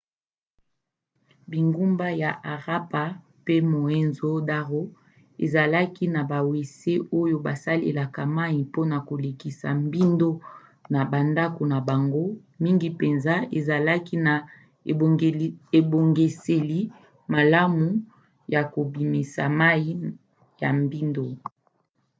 [1.51, 3.03] bingumba ya harappa
[3.45, 4.81] pe mohenjo-daro
[5.43, 10.29] ezalaki na bawese oyo basalelaka mai mpona kolekisa mbindo
[10.93, 12.23] na bandako na bango
[12.63, 14.33] mingi mpenza ezalaki na
[15.81, 16.79] ebongiseli
[17.33, 17.87] malamu
[18.53, 19.87] ya kobimisa mai
[20.61, 21.25] ya mbindo